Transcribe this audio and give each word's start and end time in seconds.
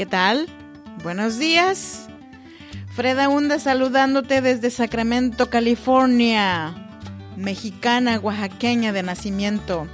¿Qué 0.00 0.06
tal? 0.06 0.48
Buenos 1.02 1.38
días. 1.38 2.08
Freda 2.96 3.28
Hunda 3.28 3.58
saludándote 3.58 4.40
desde 4.40 4.70
Sacramento, 4.70 5.50
California. 5.50 6.74
Mexicana, 7.36 8.18
oaxaqueña 8.18 8.94
de 8.94 9.02
nacimiento. 9.02 9.86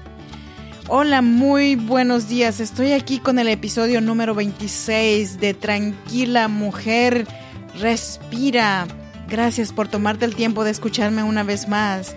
Hola, 0.87 1.23
muy 1.23 1.75
buenos 1.75 2.29
días. 2.29 2.61
Estoy 2.61 2.93
aquí 2.93 3.19
con 3.19 3.41
el 3.41 3.49
episodio 3.49 4.01
número 4.01 4.37
26 4.37 5.41
de 5.41 5.55
Tranquila 5.55 6.47
Mujer, 6.47 7.27
Respira. 7.81 8.87
Gracias 9.29 9.73
por 9.73 9.89
tomarte 9.89 10.25
el 10.25 10.37
tiempo 10.37 10.63
de 10.63 10.71
escucharme 10.71 11.25
una 11.25 11.43
vez 11.43 11.67
más. 11.67 12.15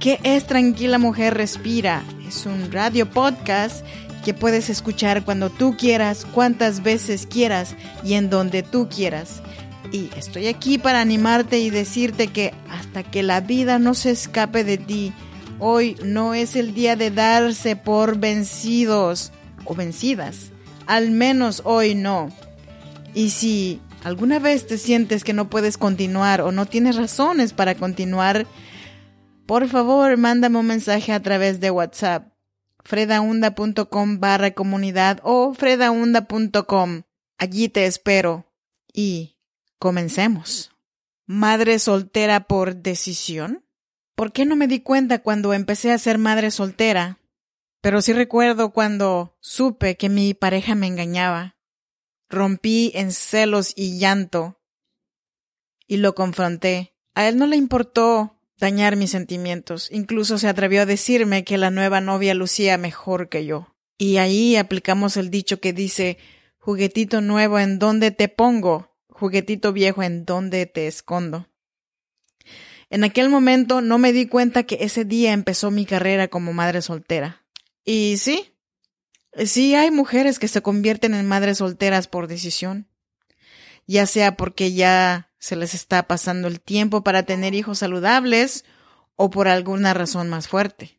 ¿Qué 0.00 0.18
es 0.24 0.44
Tranquila 0.44 0.98
Mujer 0.98 1.34
Respira? 1.34 2.02
Es 2.26 2.46
un 2.46 2.72
radio 2.72 3.08
podcast 3.08 3.86
que 4.28 4.34
puedes 4.34 4.68
escuchar 4.68 5.24
cuando 5.24 5.48
tú 5.48 5.74
quieras, 5.78 6.26
cuantas 6.26 6.82
veces 6.82 7.26
quieras 7.26 7.74
y 8.04 8.12
en 8.12 8.28
donde 8.28 8.62
tú 8.62 8.86
quieras. 8.94 9.40
Y 9.90 10.10
estoy 10.18 10.48
aquí 10.48 10.76
para 10.76 11.00
animarte 11.00 11.60
y 11.60 11.70
decirte 11.70 12.28
que 12.28 12.52
hasta 12.68 13.02
que 13.02 13.22
la 13.22 13.40
vida 13.40 13.78
no 13.78 13.94
se 13.94 14.10
escape 14.10 14.64
de 14.64 14.76
ti, 14.76 15.14
hoy 15.58 15.96
no 16.04 16.34
es 16.34 16.56
el 16.56 16.74
día 16.74 16.94
de 16.94 17.10
darse 17.10 17.74
por 17.74 18.18
vencidos 18.18 19.32
o 19.64 19.74
vencidas. 19.74 20.50
Al 20.86 21.10
menos 21.10 21.62
hoy 21.64 21.94
no. 21.94 22.28
Y 23.14 23.30
si 23.30 23.80
alguna 24.04 24.40
vez 24.40 24.66
te 24.66 24.76
sientes 24.76 25.24
que 25.24 25.32
no 25.32 25.48
puedes 25.48 25.78
continuar 25.78 26.42
o 26.42 26.52
no 26.52 26.66
tienes 26.66 26.96
razones 26.96 27.54
para 27.54 27.76
continuar, 27.76 28.46
por 29.46 29.68
favor 29.68 30.18
mándame 30.18 30.58
un 30.58 30.66
mensaje 30.66 31.14
a 31.14 31.22
través 31.22 31.60
de 31.60 31.70
WhatsApp 31.70 32.37
fredaunda.com 32.88 34.18
barra 34.18 34.52
comunidad 34.52 35.20
o 35.22 35.52
fredaunda.com. 35.52 37.02
Allí 37.36 37.68
te 37.68 37.84
espero. 37.84 38.50
Y 38.94 39.36
comencemos. 39.78 40.72
¿Madre 41.26 41.80
soltera 41.80 42.46
por 42.46 42.76
decisión? 42.76 43.62
¿Por 44.14 44.32
qué 44.32 44.46
no 44.46 44.56
me 44.56 44.68
di 44.68 44.80
cuenta 44.80 45.18
cuando 45.18 45.52
empecé 45.52 45.92
a 45.92 45.98
ser 45.98 46.16
madre 46.16 46.50
soltera? 46.50 47.18
Pero 47.82 48.00
sí 48.00 48.14
recuerdo 48.14 48.72
cuando 48.72 49.36
supe 49.40 49.98
que 49.98 50.08
mi 50.08 50.32
pareja 50.32 50.74
me 50.74 50.86
engañaba. 50.86 51.58
Rompí 52.30 52.90
en 52.94 53.12
celos 53.12 53.74
y 53.76 53.98
llanto. 53.98 54.62
Y 55.86 55.98
lo 55.98 56.14
confronté. 56.14 56.94
A 57.14 57.28
él 57.28 57.36
no 57.36 57.46
le 57.46 57.56
importó 57.56 58.37
dañar 58.58 58.96
mis 58.96 59.10
sentimientos. 59.10 59.88
Incluso 59.90 60.38
se 60.38 60.48
atrevió 60.48 60.82
a 60.82 60.86
decirme 60.86 61.44
que 61.44 61.58
la 61.58 61.70
nueva 61.70 62.00
novia 62.00 62.34
lucía 62.34 62.76
mejor 62.78 63.28
que 63.28 63.46
yo. 63.46 63.74
Y 63.96 64.18
ahí 64.18 64.56
aplicamos 64.56 65.16
el 65.16 65.30
dicho 65.30 65.60
que 65.60 65.72
dice 65.72 66.18
juguetito 66.58 67.20
nuevo 67.20 67.58
en 67.58 67.78
dónde 67.78 68.10
te 68.10 68.28
pongo, 68.28 68.94
juguetito 69.08 69.72
viejo 69.72 70.02
en 70.02 70.24
dónde 70.24 70.66
te 70.66 70.86
escondo. 70.86 71.48
En 72.90 73.04
aquel 73.04 73.28
momento 73.28 73.80
no 73.80 73.98
me 73.98 74.12
di 74.12 74.26
cuenta 74.26 74.62
que 74.62 74.78
ese 74.80 75.04
día 75.04 75.32
empezó 75.32 75.70
mi 75.70 75.84
carrera 75.84 76.28
como 76.28 76.52
madre 76.52 76.80
soltera. 76.80 77.44
Y 77.84 78.16
sí, 78.18 78.54
sí 79.44 79.74
hay 79.74 79.90
mujeres 79.90 80.38
que 80.38 80.48
se 80.48 80.62
convierten 80.62 81.14
en 81.14 81.26
madres 81.26 81.58
solteras 81.58 82.08
por 82.08 82.28
decisión, 82.28 82.88
ya 83.86 84.06
sea 84.06 84.36
porque 84.36 84.72
ya 84.72 85.27
se 85.38 85.56
les 85.56 85.74
está 85.74 86.06
pasando 86.06 86.48
el 86.48 86.60
tiempo 86.60 87.02
para 87.02 87.22
tener 87.22 87.54
hijos 87.54 87.78
saludables 87.78 88.64
o 89.16 89.30
por 89.30 89.48
alguna 89.48 89.94
razón 89.94 90.28
más 90.28 90.48
fuerte. 90.48 90.98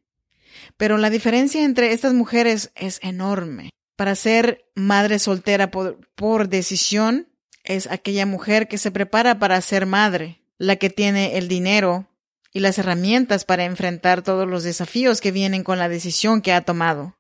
Pero 0.78 0.98
la 0.98 1.10
diferencia 1.10 1.64
entre 1.64 1.94
estas 1.94 2.14
mujeres 2.14 2.72
es 2.76 3.00
enorme. 3.02 3.70
Para 3.96 4.16
ser 4.16 4.66
madre 4.76 5.20
soltera 5.20 5.72
por, 5.72 6.00
por, 6.16 6.48
decisión 6.48 7.28
es 7.64 7.88
aquella 7.88 8.26
mujer 8.26 8.68
que 8.68 8.78
se 8.78 8.92
prepara 8.92 9.40
para 9.40 9.60
ser 9.62 9.86
madre, 9.86 10.42
la 10.58 10.78
que 10.78 10.90
tiene 10.90 11.38
el 11.38 11.48
dinero 11.48 12.08
y 12.54 12.62
las 12.62 12.78
herramientas 12.78 13.46
para 13.46 13.66
enfrentar 13.66 14.22
todos 14.22 14.48
los 14.48 14.64
desafíos 14.64 15.22
que 15.22 15.32
vienen 15.32 15.64
con 15.64 15.80
la 15.80 15.90
decisión 15.90 16.42
que 16.42 16.54
ha 16.54 16.62
tomado. 16.62 17.18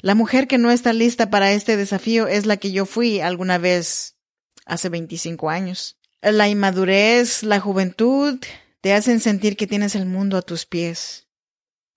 La 0.00 0.14
mujer 0.14 0.48
que 0.48 0.58
no 0.58 0.70
está 0.70 0.92
lista 0.92 1.28
para 1.28 1.52
este 1.52 1.76
desafío 1.76 2.26
es 2.26 2.46
la 2.46 2.56
que 2.56 2.72
yo 2.72 2.86
fui 2.86 3.20
alguna 3.20 3.58
vez 3.58 4.16
hace 4.64 4.88
25 4.88 5.50
años. 5.50 5.99
La 6.22 6.48
inmadurez, 6.48 7.42
la 7.42 7.60
juventud 7.60 8.38
te 8.80 8.92
hacen 8.92 9.20
sentir 9.20 9.56
que 9.56 9.66
tienes 9.66 9.94
el 9.94 10.06
mundo 10.06 10.36
a 10.36 10.42
tus 10.42 10.66
pies. 10.66 11.28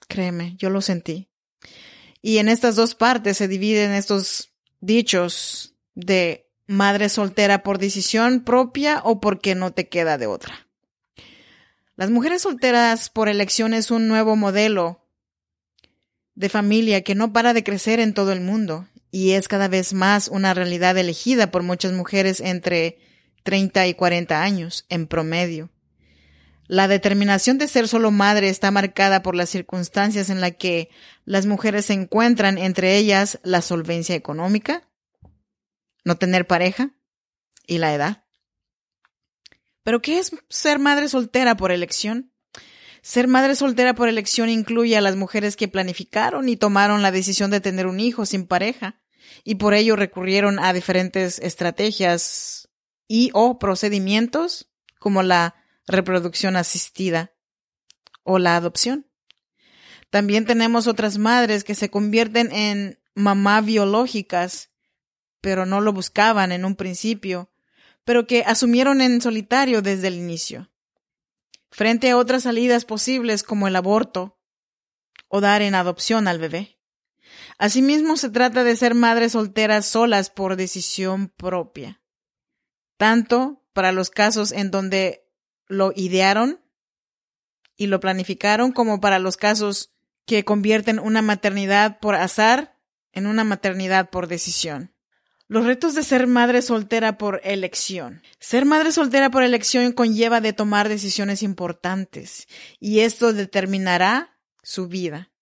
Créeme, 0.07 0.55
yo 0.57 0.69
lo 0.69 0.81
sentí. 0.81 1.29
Y 2.21 2.37
en 2.37 2.47
estas 2.47 2.75
dos 2.75 2.95
partes 2.95 3.37
se 3.37 3.49
dividen 3.49 3.91
estos 3.91 4.53
dichos 4.79 5.75
de 5.93 6.49
madre 6.67 7.09
soltera 7.09 7.63
por 7.63 7.79
decisión 7.79 8.43
propia 8.43 9.01
o 9.03 9.19
porque 9.19 9.55
no 9.55 9.73
te 9.73 9.89
queda 9.89 10.17
de 10.17 10.27
otra. 10.27 10.67
Las 11.95 12.09
mujeres 12.09 12.41
solteras 12.41 13.09
por 13.09 13.27
elección 13.27 13.73
es 13.73 13.91
un 13.91 14.07
nuevo 14.07 14.35
modelo 14.35 15.05
de 16.35 16.49
familia 16.49 17.03
que 17.03 17.13
no 17.13 17.33
para 17.33 17.53
de 17.53 17.63
crecer 17.63 17.99
en 17.99 18.13
todo 18.13 18.31
el 18.31 18.41
mundo 18.41 18.87
y 19.11 19.31
es 19.31 19.47
cada 19.47 19.67
vez 19.67 19.93
más 19.93 20.27
una 20.29 20.53
realidad 20.53 20.97
elegida 20.97 21.51
por 21.51 21.61
muchas 21.61 21.91
mujeres 21.91 22.39
entre 22.39 22.97
30 23.43 23.87
y 23.87 23.93
40 23.93 24.41
años 24.41 24.85
en 24.89 25.07
promedio. 25.07 25.69
La 26.67 26.87
determinación 26.87 27.57
de 27.57 27.67
ser 27.67 27.87
solo 27.87 28.09
madre 28.09 28.49
está 28.49 28.71
marcada 28.71 29.21
por 29.21 29.35
las 29.35 29.49
circunstancias 29.49 30.29
en 30.29 30.41
las 30.41 30.55
que 30.55 30.89
las 31.25 31.45
mujeres 31.45 31.85
se 31.85 31.93
encuentran, 31.93 32.57
entre 32.57 32.97
ellas 32.97 33.39
la 33.43 33.61
solvencia 33.61 34.15
económica, 34.15 34.89
no 36.05 36.17
tener 36.17 36.47
pareja 36.47 36.91
y 37.67 37.77
la 37.77 37.93
edad. 37.93 38.25
Pero 39.83 40.01
¿qué 40.01 40.19
es 40.19 40.31
ser 40.49 40.79
madre 40.79 41.09
soltera 41.09 41.57
por 41.57 41.71
elección? 41.71 42.33
Ser 43.01 43.27
madre 43.27 43.55
soltera 43.55 43.93
por 43.93 44.07
elección 44.07 44.49
incluye 44.49 44.95
a 44.95 45.01
las 45.01 45.17
mujeres 45.17 45.57
que 45.57 45.67
planificaron 45.67 46.47
y 46.47 46.55
tomaron 46.55 47.01
la 47.01 47.11
decisión 47.11 47.51
de 47.51 47.59
tener 47.59 47.85
un 47.85 47.99
hijo 47.99 48.25
sin 48.25 48.47
pareja 48.47 49.01
y 49.43 49.55
por 49.55 49.73
ello 49.73 49.97
recurrieron 49.97 50.57
a 50.59 50.71
diferentes 50.71 51.39
estrategias 51.39 52.69
y 53.15 53.29
o 53.33 53.59
procedimientos 53.59 54.71
como 54.97 55.21
la 55.21 55.53
reproducción 55.85 56.55
asistida 56.55 57.31
o 58.23 58.39
la 58.39 58.55
adopción. 58.55 59.05
También 60.09 60.47
tenemos 60.47 60.87
otras 60.87 61.19
madres 61.19 61.63
que 61.63 61.75
se 61.75 61.91
convierten 61.91 62.51
en 62.51 62.99
mamá 63.13 63.61
biológicas, 63.61 64.71
pero 65.41 65.67
no 65.67 65.79
lo 65.79 65.93
buscaban 65.93 66.51
en 66.51 66.65
un 66.65 66.75
principio, 66.75 67.51
pero 68.03 68.25
que 68.25 68.41
asumieron 68.47 68.99
en 68.99 69.21
solitario 69.21 69.83
desde 69.83 70.07
el 70.07 70.15
inicio. 70.15 70.71
Frente 71.69 72.09
a 72.09 72.17
otras 72.17 72.41
salidas 72.41 72.83
posibles 72.83 73.43
como 73.43 73.67
el 73.67 73.75
aborto 73.75 74.39
o 75.27 75.39
dar 75.39 75.61
en 75.61 75.75
adopción 75.75 76.27
al 76.27 76.39
bebé. 76.39 76.79
Asimismo, 77.59 78.17
se 78.17 78.31
trata 78.31 78.63
de 78.63 78.75
ser 78.75 78.95
madres 78.95 79.33
solteras 79.33 79.85
solas 79.85 80.31
por 80.31 80.55
decisión 80.55 81.29
propia 81.29 82.02
tanto 82.97 83.63
para 83.73 83.91
los 83.91 84.09
casos 84.09 84.51
en 84.51 84.71
donde 84.71 85.25
lo 85.67 85.91
idearon 85.95 86.61
y 87.75 87.87
lo 87.87 87.99
planificaron, 87.99 88.71
como 88.71 89.01
para 89.01 89.19
los 89.19 89.37
casos 89.37 89.93
que 90.25 90.45
convierten 90.45 90.99
una 90.99 91.21
maternidad 91.21 91.99
por 91.99 92.15
azar 92.15 92.77
en 93.11 93.27
una 93.27 93.43
maternidad 93.43 94.09
por 94.09 94.27
decisión. 94.27 94.93
Los 95.47 95.65
retos 95.65 95.93
de 95.93 96.03
ser 96.03 96.25
madre 96.25 96.61
soltera 96.61 97.17
por 97.17 97.41
elección. 97.43 98.23
Ser 98.39 98.65
madre 98.65 98.91
soltera 98.91 99.29
por 99.29 99.43
elección 99.43 99.91
conlleva 99.91 100.39
de 100.39 100.53
tomar 100.53 100.87
decisiones 100.87 101.43
importantes 101.43 102.47
y 102.79 103.01
esto 103.01 103.33
determinará 103.33 104.37
su 104.63 104.87
vida 104.87 105.32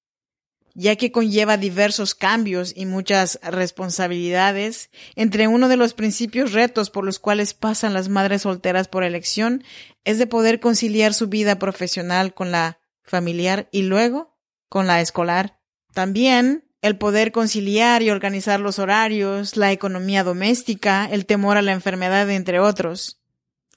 ya 0.73 0.95
que 0.95 1.11
conlleva 1.11 1.57
diversos 1.57 2.15
cambios 2.15 2.73
y 2.75 2.85
muchas 2.85 3.39
responsabilidades. 3.43 4.89
Entre 5.15 5.47
uno 5.47 5.67
de 5.67 5.77
los 5.77 5.93
principios 5.93 6.53
retos 6.53 6.89
por 6.89 7.05
los 7.05 7.19
cuales 7.19 7.53
pasan 7.53 7.93
las 7.93 8.09
madres 8.09 8.43
solteras 8.43 8.87
por 8.87 9.03
elección 9.03 9.63
es 10.03 10.17
de 10.17 10.27
poder 10.27 10.59
conciliar 10.59 11.13
su 11.13 11.27
vida 11.27 11.59
profesional 11.59 12.33
con 12.33 12.51
la 12.51 12.79
familiar 13.03 13.67
y 13.71 13.83
luego 13.83 14.37
con 14.69 14.87
la 14.87 15.01
escolar. 15.01 15.59
También 15.93 16.65
el 16.81 16.97
poder 16.97 17.31
conciliar 17.31 18.01
y 18.01 18.09
organizar 18.09 18.59
los 18.59 18.79
horarios, 18.79 19.57
la 19.57 19.71
economía 19.71 20.23
doméstica, 20.23 21.07
el 21.11 21.25
temor 21.25 21.57
a 21.57 21.61
la 21.61 21.73
enfermedad, 21.73 22.29
entre 22.29 22.59
otros. 22.59 23.21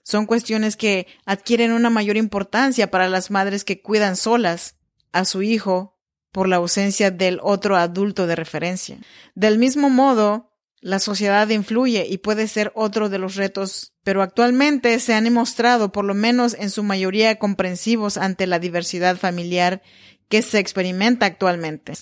Son 0.02 0.26
cuestiones 0.26 0.76
que 0.76 1.06
adquieren 1.24 1.72
una 1.72 1.90
mayor 1.90 2.16
importancia 2.16 2.90
para 2.90 3.08
las 3.08 3.30
madres 3.30 3.64
que 3.64 3.80
cuidan 3.82 4.16
solas 4.16 4.76
a 5.12 5.24
su 5.24 5.42
hijo 5.42 5.93
por 6.34 6.48
la 6.48 6.56
ausencia 6.56 7.12
del 7.12 7.38
otro 7.44 7.76
adulto 7.76 8.26
de 8.26 8.34
referencia. 8.34 8.98
Del 9.36 9.56
mismo 9.56 9.88
modo, 9.88 10.50
la 10.80 10.98
sociedad 10.98 11.48
influye 11.48 12.08
y 12.10 12.18
puede 12.18 12.48
ser 12.48 12.72
otro 12.74 13.08
de 13.08 13.20
los 13.20 13.36
retos, 13.36 13.94
pero 14.02 14.20
actualmente 14.20 14.98
se 14.98 15.14
han 15.14 15.22
demostrado, 15.22 15.92
por 15.92 16.04
lo 16.04 16.12
menos 16.12 16.56
en 16.58 16.70
su 16.70 16.82
mayoría, 16.82 17.38
comprensivos 17.38 18.16
ante 18.16 18.48
la 18.48 18.58
diversidad 18.58 19.16
familiar 19.16 19.80
que 20.28 20.42
se 20.42 20.58
experimenta 20.58 21.24
actualmente. 21.24 21.92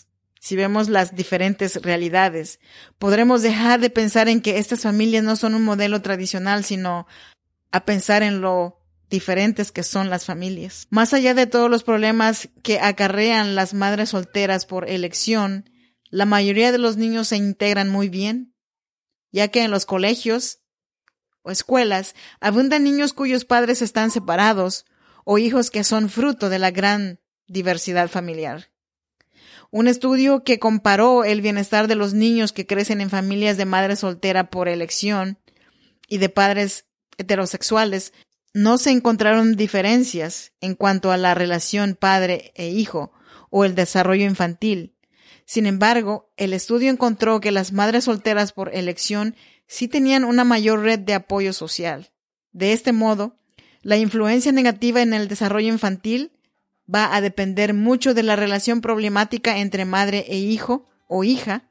si 0.40 0.56
vemos 0.56 0.88
las 0.88 1.14
diferentes 1.14 1.82
realidades, 1.82 2.58
podremos 2.98 3.42
dejar 3.42 3.80
de 3.80 3.90
pensar 3.90 4.30
en 4.30 4.40
que 4.40 4.56
estas 4.58 4.80
familias 4.80 5.22
no 5.22 5.36
son 5.36 5.54
un 5.54 5.62
modelo 5.62 6.00
tradicional, 6.00 6.64
sino 6.64 7.06
a 7.70 7.84
pensar 7.84 8.22
en 8.22 8.40
lo 8.40 8.81
diferentes 9.12 9.70
que 9.72 9.82
son 9.82 10.08
las 10.08 10.24
familias. 10.24 10.88
Más 10.90 11.12
allá 11.12 11.34
de 11.34 11.46
todos 11.46 11.70
los 11.70 11.84
problemas 11.84 12.48
que 12.62 12.80
acarrean 12.80 13.54
las 13.54 13.74
madres 13.74 14.08
solteras 14.08 14.64
por 14.64 14.88
elección, 14.88 15.70
la 16.08 16.24
mayoría 16.24 16.72
de 16.72 16.78
los 16.78 16.96
niños 16.96 17.28
se 17.28 17.36
integran 17.36 17.90
muy 17.90 18.08
bien, 18.08 18.54
ya 19.30 19.48
que 19.48 19.64
en 19.64 19.70
los 19.70 19.84
colegios 19.84 20.60
o 21.42 21.50
escuelas 21.50 22.14
abundan 22.40 22.84
niños 22.84 23.12
cuyos 23.12 23.44
padres 23.44 23.82
están 23.82 24.10
separados 24.10 24.86
o 25.24 25.36
hijos 25.36 25.70
que 25.70 25.84
son 25.84 26.08
fruto 26.08 26.48
de 26.48 26.58
la 26.58 26.70
gran 26.70 27.20
diversidad 27.46 28.08
familiar. 28.08 28.72
Un 29.70 29.88
estudio 29.88 30.42
que 30.42 30.58
comparó 30.58 31.24
el 31.24 31.42
bienestar 31.42 31.86
de 31.86 31.96
los 31.96 32.14
niños 32.14 32.52
que 32.52 32.66
crecen 32.66 33.02
en 33.02 33.10
familias 33.10 33.58
de 33.58 33.66
madre 33.66 33.96
soltera 33.96 34.48
por 34.48 34.68
elección 34.68 35.38
y 36.08 36.16
de 36.16 36.30
padres 36.30 36.86
heterosexuales 37.18 38.14
no 38.54 38.78
se 38.78 38.90
encontraron 38.90 39.56
diferencias 39.56 40.52
en 40.60 40.74
cuanto 40.74 41.10
a 41.10 41.16
la 41.16 41.34
relación 41.34 41.96
padre 41.98 42.52
e 42.54 42.68
hijo 42.68 43.12
o 43.50 43.64
el 43.64 43.74
desarrollo 43.74 44.24
infantil. 44.24 44.94
Sin 45.44 45.66
embargo, 45.66 46.30
el 46.36 46.52
estudio 46.52 46.90
encontró 46.90 47.40
que 47.40 47.50
las 47.50 47.72
madres 47.72 48.04
solteras 48.04 48.52
por 48.52 48.74
elección 48.74 49.34
sí 49.66 49.88
tenían 49.88 50.24
una 50.24 50.44
mayor 50.44 50.80
red 50.80 50.98
de 50.98 51.14
apoyo 51.14 51.52
social. 51.52 52.12
De 52.52 52.72
este 52.72 52.92
modo, 52.92 53.36
la 53.82 53.96
influencia 53.96 54.52
negativa 54.52 55.02
en 55.02 55.14
el 55.14 55.28
desarrollo 55.28 55.68
infantil 55.68 56.32
va 56.92 57.14
a 57.14 57.20
depender 57.20 57.74
mucho 57.74 58.14
de 58.14 58.22
la 58.22 58.36
relación 58.36 58.80
problemática 58.80 59.58
entre 59.58 59.84
madre 59.84 60.26
e 60.28 60.36
hijo 60.36 60.88
o 61.08 61.24
hija 61.24 61.70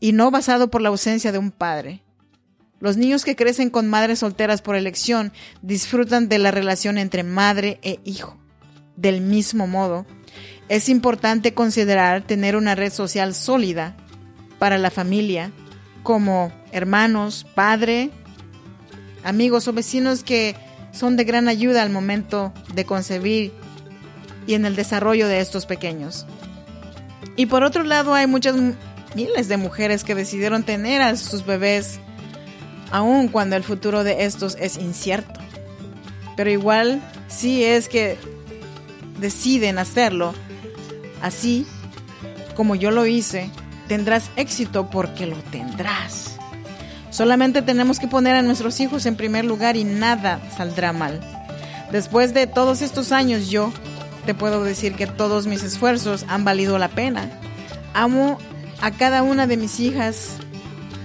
y 0.00 0.12
no 0.12 0.30
basado 0.30 0.70
por 0.70 0.82
la 0.82 0.88
ausencia 0.88 1.32
de 1.32 1.38
un 1.38 1.50
padre. 1.50 2.02
Los 2.78 2.96
niños 2.96 3.24
que 3.24 3.36
crecen 3.36 3.70
con 3.70 3.88
madres 3.88 4.18
solteras 4.18 4.60
por 4.60 4.76
elección 4.76 5.32
disfrutan 5.62 6.28
de 6.28 6.38
la 6.38 6.50
relación 6.50 6.98
entre 6.98 7.22
madre 7.22 7.78
e 7.82 8.00
hijo. 8.04 8.36
Del 8.96 9.20
mismo 9.20 9.66
modo, 9.66 10.06
es 10.68 10.88
importante 10.88 11.54
considerar 11.54 12.22
tener 12.22 12.56
una 12.56 12.74
red 12.74 12.92
social 12.92 13.34
sólida 13.34 13.96
para 14.58 14.78
la 14.78 14.90
familia, 14.90 15.52
como 16.02 16.52
hermanos, 16.72 17.46
padre, 17.54 18.10
amigos 19.24 19.68
o 19.68 19.72
vecinos 19.72 20.22
que 20.22 20.54
son 20.92 21.16
de 21.16 21.24
gran 21.24 21.48
ayuda 21.48 21.82
al 21.82 21.90
momento 21.90 22.52
de 22.74 22.84
concebir 22.84 23.52
y 24.46 24.54
en 24.54 24.64
el 24.64 24.76
desarrollo 24.76 25.28
de 25.28 25.40
estos 25.40 25.66
pequeños. 25.66 26.26
Y 27.36 27.46
por 27.46 27.64
otro 27.64 27.84
lado, 27.84 28.14
hay 28.14 28.26
muchas 28.26 28.56
miles 29.14 29.48
de 29.48 29.56
mujeres 29.56 30.04
que 30.04 30.14
decidieron 30.14 30.62
tener 30.62 31.02
a 31.02 31.16
sus 31.16 31.44
bebés 31.44 32.00
aun 32.90 33.28
cuando 33.28 33.56
el 33.56 33.64
futuro 33.64 34.04
de 34.04 34.24
estos 34.24 34.56
es 34.60 34.76
incierto. 34.76 35.40
Pero 36.36 36.50
igual, 36.50 37.02
si 37.28 37.64
es 37.64 37.88
que 37.88 38.18
deciden 39.18 39.78
hacerlo, 39.78 40.34
así 41.22 41.66
como 42.54 42.74
yo 42.74 42.90
lo 42.90 43.06
hice, 43.06 43.50
tendrás 43.88 44.30
éxito 44.36 44.90
porque 44.90 45.26
lo 45.26 45.36
tendrás. 45.36 46.36
Solamente 47.10 47.62
tenemos 47.62 47.98
que 47.98 48.08
poner 48.08 48.36
a 48.36 48.42
nuestros 48.42 48.78
hijos 48.80 49.06
en 49.06 49.16
primer 49.16 49.44
lugar 49.44 49.76
y 49.76 49.84
nada 49.84 50.40
saldrá 50.56 50.92
mal. 50.92 51.20
Después 51.90 52.34
de 52.34 52.46
todos 52.46 52.82
estos 52.82 53.12
años 53.12 53.48
yo 53.48 53.72
te 54.26 54.34
puedo 54.34 54.64
decir 54.64 54.94
que 54.94 55.06
todos 55.06 55.46
mis 55.46 55.62
esfuerzos 55.62 56.26
han 56.28 56.44
valido 56.44 56.78
la 56.78 56.88
pena. 56.88 57.30
Amo 57.94 58.38
a 58.82 58.90
cada 58.90 59.22
una 59.22 59.46
de 59.46 59.56
mis 59.56 59.80
hijas 59.80 60.36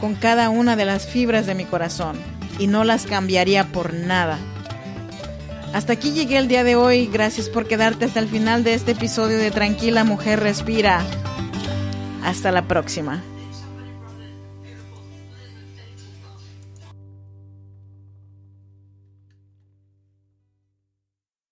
con 0.02 0.16
cada 0.16 0.50
una 0.50 0.76
de 0.76 0.84
las 0.84 1.06
fibras 1.06 1.46
de 1.46 1.56
mi 1.56 1.64
corazón 1.64 2.18
y 2.60 2.68
no 2.68 2.84
las 2.84 3.06
cambiaría 3.06 3.68
por 3.68 3.94
nada. 3.94 4.38
Hasta 5.74 5.94
aquí 5.94 6.12
llegué 6.12 6.38
el 6.38 6.50
día 6.50 6.66
de 6.66 6.76
hoy. 6.76 7.06
Gracias 7.06 7.48
por 7.48 7.68
quedarte 7.68 8.06
hasta 8.06 8.20
el 8.20 8.28
final 8.28 8.64
de 8.64 8.74
este 8.74 8.92
episodio 8.92 9.38
de 9.38 9.52
Tranquila 9.52 10.04
Mujer 10.04 10.42
Respira. 10.42 11.02
Hasta 12.24 12.52
la 12.52 12.64
próxima. 12.68 13.24